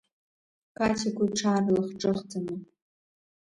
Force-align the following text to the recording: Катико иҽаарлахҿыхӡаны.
Катико 0.77 1.21
иҽаарлахҿыхӡаны. 1.27 2.55